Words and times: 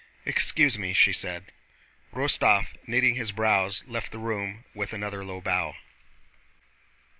"Excuse 0.25 0.79
me!" 0.79 0.93
she 0.93 1.13
said. 1.13 1.51
Rostóv, 2.11 2.73
knitting 2.87 3.13
his 3.13 3.31
brows, 3.31 3.83
left 3.85 4.11
the 4.11 4.17
room 4.17 4.65
with 4.73 4.93
another 4.93 5.23
low 5.23 5.41
bow. 5.41 5.75